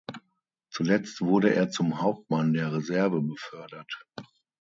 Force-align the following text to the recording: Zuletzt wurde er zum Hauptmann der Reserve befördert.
Zuletzt 0.71 1.21
wurde 1.21 1.53
er 1.53 1.69
zum 1.69 2.01
Hauptmann 2.01 2.53
der 2.53 2.73
Reserve 2.73 3.21
befördert. 3.21 4.03